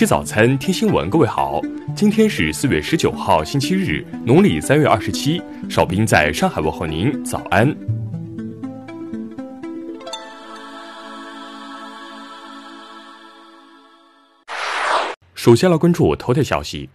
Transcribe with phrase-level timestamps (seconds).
[0.00, 1.10] 吃早餐，听新闻。
[1.10, 1.60] 各位好，
[1.94, 5.42] 今天是四月十九号，星期日，农历三月二十七。
[5.68, 7.68] 少斌在上海问候您，早安。
[15.34, 16.88] 首先来关注头条消息。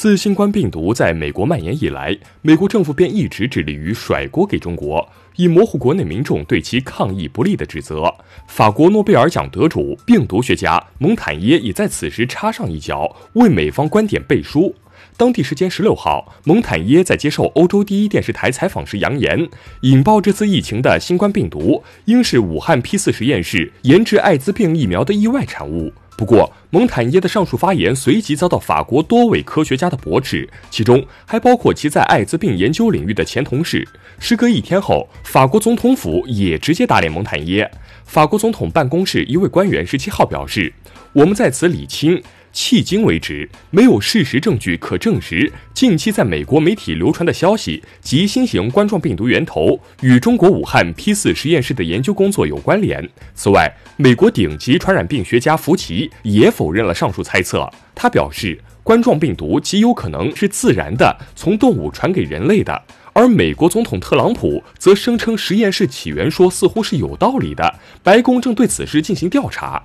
[0.00, 5.06] 自新冠病毒在美国蔓延以来，美国政府便一直致力于甩锅给中国，
[5.36, 8.10] 以模糊国内民众对其抗疫不利的指责。
[8.46, 14.74] 法国诺贝尔奖得主、病毒学家蒙坦耶也在此时插上一脚，为美方观点背书。
[15.18, 19.46] 当地时间十六号，蒙坦耶在接受欧洲第一电视台采访时扬言，
[19.82, 25.92] 引爆这次疫情的新冠病毒应是武汉 P 四实验室研制艾滋病疫苗的意外产物。
[26.20, 33.88] 不过，蒙坦耶的上述发言随即遭到法国多位科学家的驳斥，其中还包括其在艾滋病研究领域的前同事。
[34.18, 37.70] 时隔一天后，法国总统府也直接打脸蒙坦耶。
[38.04, 40.70] 法国总统办公室一位官员十七号表示
[41.14, 53.08] ：“我们在此理清。”迄今为止，没有事实证据可证实近期在美国媒体流传的消息及新型冠状病毒源头与中国武汉 P 四实验室的研究工作有关联。
[53.34, 57.70] 此外，美国顶级传染病学家福奇也否认了上述猜测。
[57.94, 62.82] 他表示，冠状病毒极有可能是自然的从动物传给人类的。
[63.12, 69.84] 而美国总统特朗普则声称实验室起源说似乎是有道理的，白宫正对此事进行调查。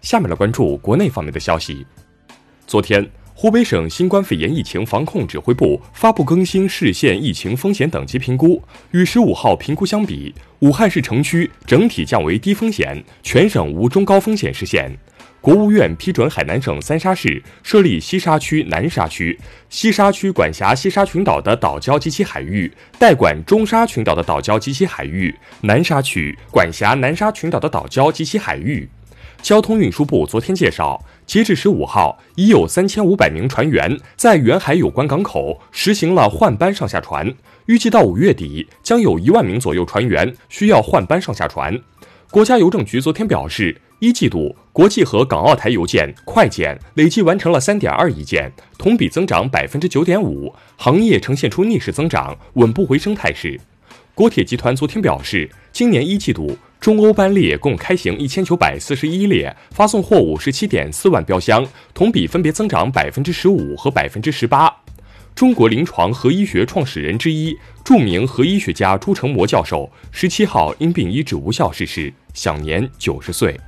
[0.00, 1.86] 下面来关注国内方面的消息。
[2.66, 14.90] 昨天，湖北省新冠肺炎疫情防控指挥部发布更新市县疫情风险等级评估，与十五号评估相比，武汉市城区整体降为低风险，全省无中高风险市县。
[15.40, 19.38] 国务院批准海南省三沙市设立西沙区、南沙区。
[19.70, 28.88] 西沙区管辖西沙群岛的岛礁及其海域，代管中沙群岛的岛礁及其海域；南沙区管辖南沙群岛的岛礁及其海域。
[29.40, 37.32] 交通运输部昨天介绍，截至十五号，已有三千五百名船员在远海有关港口实行了换班上下船。
[37.66, 41.78] 预计到五月底，将有一万名左右船员需要换班上下船。
[42.30, 53.58] 国家邮政局昨天表示，一季度国际和港澳台邮件快件累计完成了三点二亿件，同比增长百分之九点五，行业呈现出逆势增长、稳步回升态势。
[54.14, 56.58] 国铁集团昨天表示，今年一季度。
[56.80, 64.72] 中欧班列共开行一千九百四十一列，发送货物十七点四万标箱，同比分别增长百分之十五和百分之十八。
[65.34, 73.58] 中国临床核医学创始人之一、著名核医学家朱成模教授十七号因病医治无效逝世，享年九十岁。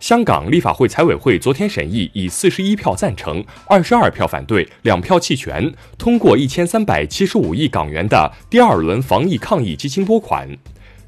[0.00, 10.48] 香港立法会财委会昨天审议，以四十一票赞成、二十二票反对、两票弃权，通过一千三百七十五亿港元的第二轮防疫抗疫基金拨款。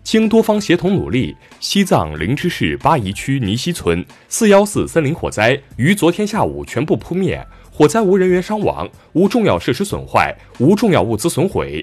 [0.05, 11.83] 经多方协同努力，西藏林芝市巴宜区尼西村四幺四森林火灾于昨天下午全部扑灭，火灾无人员伤亡，无重要设施损坏，无重要物资损毁。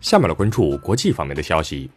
[0.00, 1.88] 下面来关注国际方面的消息。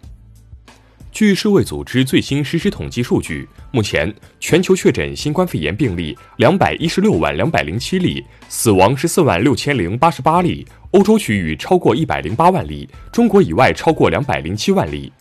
[1.11, 10.66] 据世卫组织最新实时统计数据，目前全球确诊新冠肺炎病例两百一十六万两百零七例，死亡十四万六千零八十八例。
[10.91, 15.11] 欧洲区域超过一百零八万例，中国以外超过两百零七万例。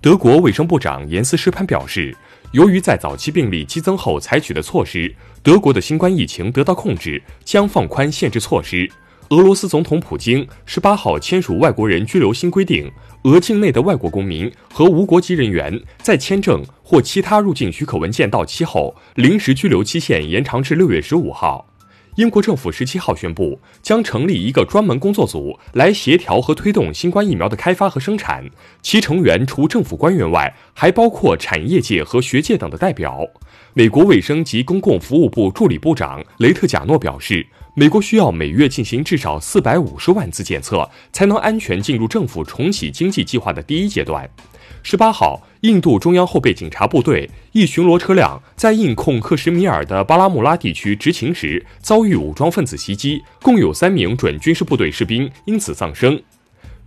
[0.00, 2.14] 德国卫生部长严斯施潘表示，
[2.50, 5.12] 由于在早期病例激增后采取的措施，
[5.44, 8.90] 德国的新冠疫情得到控制，将放宽限制措施。
[9.30, 12.88] 俄罗斯总统普京十八号签署外国人居留新规定，
[13.24, 21.66] 俄境内的外国公民和无国籍人员在签证或其他入境许可文件到期后，临时居留期限延长至六月十五号。
[22.14, 28.48] 英国政府十七号宣布，将成立一个专门工作组来协调和推动新冠疫苗的开发和生产。
[28.80, 33.26] 其成员除政府官员外，还包括产业界和学界等的代表。
[33.74, 37.46] 美国卫生及公共服务部助理部长雷特贾诺表示，
[37.78, 44.26] 美国需要每月进行至少四百五十万次检测，才能安全进入政府重启经济计划的第一阶段。
[44.82, 56.18] 十八号，印度中央后备警察部队一巡逻车辆在印控克什米尔的巴拉穆拉地区执勤时，遭遇武装分子袭击，共有三名准军事部队士兵因此丧生。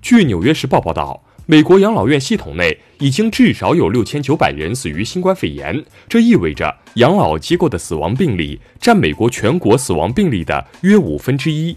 [0.02, 1.22] 据《纽约时报》报道，
[1.52, 11.76] 美国养老院系统内已经至少有六千九百人死于新冠肺炎，这意味着养老机构的死亡病例占美国全国死亡病例的约五分之一。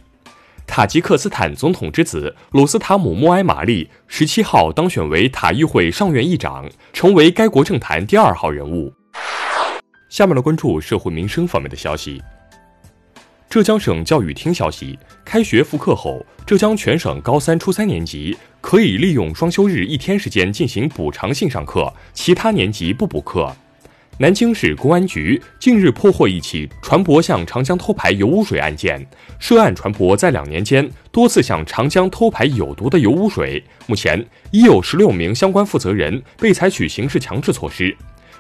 [0.67, 8.93] 塔吉克斯坦总统之子鲁斯塔姆·穆埃马利十七号当选为塔议会上院议长，成为该国政坛第二号人物。
[10.11, 12.21] 下面来关注社会民生方面的消息。
[13.53, 23.55] 浙江省教育厅消息，开学复课后，浙江全省高三、初三年级可以利用双休日一天时间进行补偿性上课，其他年级不补课。
[24.17, 29.07] 南京市公安局近日破获一起船舶向长江偷排油污水案件，
[29.39, 37.95] 涉案船舶在两年间多次向长江偷排有毒的油污水，目前已有十六名相关负责人被采取刑事强制措施。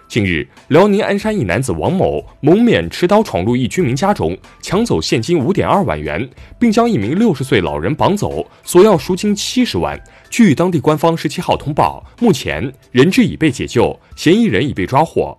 [0.08, 6.28] 近日，辽宁鞍山一男子王某蒙面持刀闯入一居民家中，抢走现金五点二万元，
[6.58, 9.98] 并将一名六十岁老人绑走，索要赎金七十万。
[10.28, 15.38] 据当地官方十七号通报，目前人质已被解救，嫌疑人已被抓获。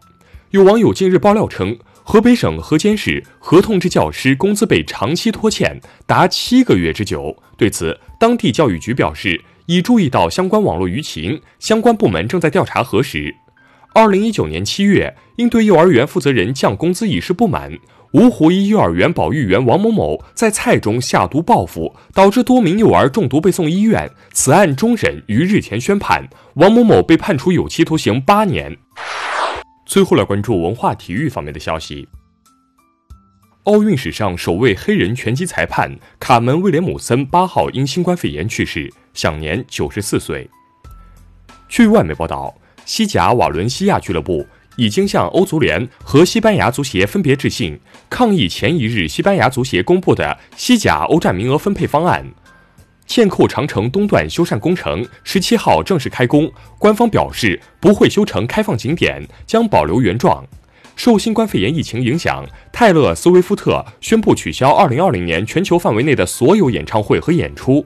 [0.50, 7.36] 有网友近日爆料称，河北省河间市合同制教师工资被长期拖欠，达七个月之久。
[7.58, 13.36] 对此，当地教育局表示，已注意到相关网络舆情，相关部门正在调查核实。
[13.96, 17.72] 二零一九年七月，因对幼儿园负责人降工资一事不满，
[18.14, 24.10] 芜湖一幼儿园保育员王某某在菜中下毒报复，导致多名幼儿中毒被送医院。
[24.32, 28.76] 此案终审于日前宣判，王某某被判处有期徒刑八年。
[29.86, 32.08] 最后来关注文化体育方面的消息。
[33.66, 40.50] 奥运史上首位黑人拳击裁判卡门·威廉姆森八号因新冠肺炎去世，享年九十四岁。
[41.70, 42.56] 据外媒报道。
[42.86, 44.46] 西甲瓦伦西亚俱乐部
[44.76, 52.26] 已经向欧足联和西班牙足协分别致信，抗议前一日西班牙足协公布的西甲欧战名额分配方案。
[53.06, 60.44] 剑扣长城东段修缮工程十七号正式开工，官方表示不会修成开放景点，将保留原状。
[60.96, 67.86] 受新冠肺炎疫情影响，泰勒·斯威夫特宣布取消二零二零年全球范围内的所有演唱会和演出。